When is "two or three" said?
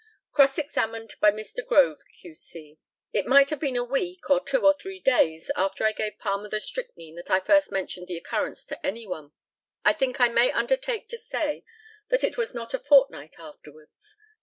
4.43-4.99